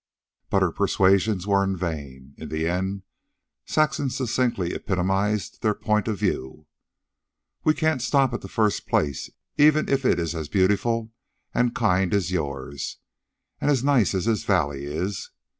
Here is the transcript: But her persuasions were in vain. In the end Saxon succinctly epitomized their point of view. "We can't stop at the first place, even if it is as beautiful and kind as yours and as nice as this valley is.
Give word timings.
But 0.49 0.63
her 0.63 0.71
persuasions 0.71 1.45
were 1.45 1.63
in 1.63 1.77
vain. 1.77 2.33
In 2.39 2.49
the 2.49 2.67
end 2.67 3.03
Saxon 3.67 4.09
succinctly 4.09 4.73
epitomized 4.73 5.61
their 5.61 5.75
point 5.75 6.07
of 6.07 6.17
view. 6.17 6.65
"We 7.63 7.75
can't 7.75 8.01
stop 8.01 8.33
at 8.33 8.41
the 8.41 8.47
first 8.47 8.87
place, 8.87 9.29
even 9.59 9.87
if 9.89 10.03
it 10.03 10.17
is 10.17 10.33
as 10.33 10.47
beautiful 10.49 11.11
and 11.53 11.75
kind 11.75 12.15
as 12.15 12.31
yours 12.31 12.97
and 13.59 13.69
as 13.69 13.83
nice 13.83 14.15
as 14.15 14.25
this 14.25 14.43
valley 14.43 14.85
is. 14.85 15.29